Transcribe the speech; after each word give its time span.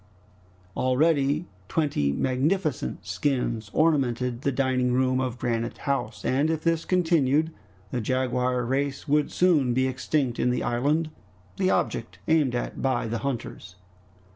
Already 0.75 1.45
twenty 1.67 2.11
magnificent 2.11 3.05
skins 3.05 3.69
ornamented 3.71 4.41
the 4.41 4.51
dining 4.51 4.93
room 4.93 5.21
of 5.21 5.37
Granite 5.37 5.77
House, 5.77 6.25
and 6.25 6.49
if 6.49 6.63
this 6.63 6.85
continued, 6.85 7.51
the 7.91 8.01
jaguar 8.01 8.65
race 8.65 9.07
would 9.07 9.31
soon 9.31 9.75
be 9.75 9.85
extinct 9.87 10.39
in 10.39 10.49
the 10.49 10.63
island, 10.63 11.11
the 11.57 11.69
object 11.69 12.17
aimed 12.27 12.55
at 12.55 12.81
by 12.81 13.05
the 13.07 13.19
hunters. 13.19 13.75